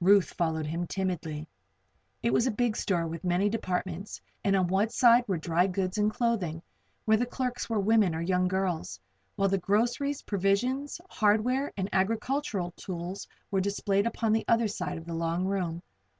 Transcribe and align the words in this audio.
Ruth 0.00 0.30
followed 0.32 0.66
him 0.66 0.88
timidly. 0.88 1.46
It 2.20 2.32
was 2.32 2.44
a 2.44 2.50
big 2.50 2.76
store 2.76 3.06
with 3.06 3.22
many 3.22 3.48
departments, 3.48 4.20
and 4.42 4.56
on 4.56 4.66
one 4.66 4.88
side 4.88 5.22
were 5.28 5.36
dry 5.38 5.68
goods 5.68 5.96
and 5.96 6.10
clothing, 6.10 6.60
where 7.04 7.16
the 7.16 7.24
clerks 7.24 7.70
were 7.70 7.78
women, 7.78 8.12
or 8.12 8.20
young 8.20 8.48
girls, 8.48 8.98
while 9.36 9.48
the 9.48 9.58
groceries, 9.58 10.22
provisions, 10.22 11.00
hardware 11.08 11.72
and 11.76 11.88
agricultural 11.92 12.72
tools 12.72 13.28
were 13.52 13.60
displayed 13.60 14.08
upon 14.08 14.32
the 14.32 14.44
other 14.48 14.66
side 14.66 14.98
of 14.98 15.04
the 15.06 15.14
long 15.14 15.44
room. 15.46 15.80